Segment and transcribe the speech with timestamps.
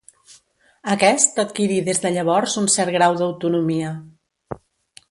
[0.93, 3.95] Aquest adquirí des de llavors un cert grau d'autonomia.